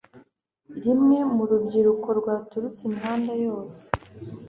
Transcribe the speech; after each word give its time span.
rumwe 0.83 1.17
mu 1.35 1.43
rubyiruko 1.49 2.07
rwaturutse 2.19 2.81
imihanda 2.87 3.33
yose 3.45 3.81